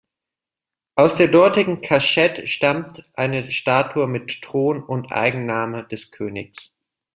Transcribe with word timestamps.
Aus 0.95 1.15
der 1.15 1.27
dortigen 1.27 1.81
Cachette 1.81 2.47
stammt 2.47 3.05
eine 3.13 3.51
Statue 3.51 4.07
mit 4.07 4.41
Thron- 4.43 4.81
und 4.81 5.11
Eigennamen 5.11 5.87
des 5.89 6.09
Königs. 6.09 6.71